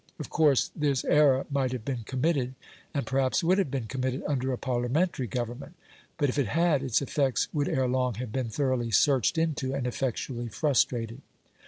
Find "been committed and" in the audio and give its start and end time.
1.85-3.05